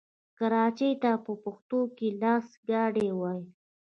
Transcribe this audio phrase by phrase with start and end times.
[0.37, 3.45] کراچۍ ته په پښتو کې لاسګاډی وايي.